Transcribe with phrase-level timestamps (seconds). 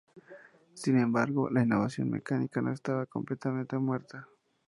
[0.73, 4.27] Sin embargo, la innovación mecánica no estaba completamente muerta.